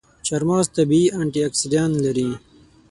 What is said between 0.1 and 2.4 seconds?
چارمغز طبیعي انټياکسیدان لري.